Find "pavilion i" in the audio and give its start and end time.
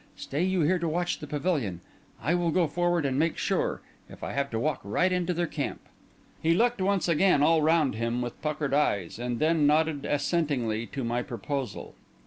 1.27-2.33